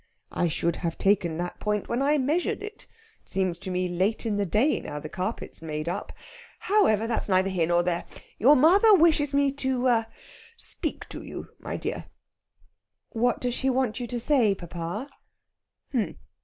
"I 0.31 0.47
should 0.47 0.77
have 0.77 0.97
taken 0.97 1.37
that 1.37 1.59
point 1.59 1.87
when 1.87 2.01
I 2.01 2.17
measured 2.17 2.63
it. 2.63 2.87
It 3.23 3.29
seems 3.29 3.59
to 3.59 3.69
me 3.69 3.87
late 3.87 4.25
in 4.25 4.35
the 4.35 4.47
day 4.47 4.79
now 4.79 4.97
the 4.99 5.09
carpet's 5.09 5.61
made 5.61 5.87
up. 5.87 6.11
However, 6.57 7.05
that's 7.05 7.29
neither 7.29 7.51
here 7.51 7.67
nor 7.67 7.83
there. 7.83 8.05
Your 8.39 8.55
mother 8.55 8.95
wishes 8.95 9.31
me 9.31 9.51
to 9.51 9.85
a 9.85 10.07
to 10.09 10.11
speak 10.57 11.07
to 11.09 11.21
you, 11.21 11.49
my 11.59 11.77
dear." 11.77 12.05
"What 13.11 13.39
does 13.39 13.53
she 13.53 13.69
want 13.69 13.99
you 13.99 14.07
to 14.07 14.19
say, 14.19 14.55
papa?" 14.55 15.07